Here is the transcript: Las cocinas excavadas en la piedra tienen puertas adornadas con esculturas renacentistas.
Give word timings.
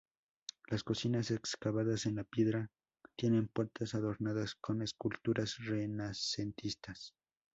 Las 0.65 0.83
cocinas 0.83 1.29
excavadas 1.29 2.07
en 2.07 2.15
la 2.15 2.23
piedra 2.23 2.71
tienen 3.15 3.47
puertas 3.49 3.93
adornadas 3.93 4.55
con 4.55 4.81
esculturas 4.81 5.57
renacentistas. 5.63 7.13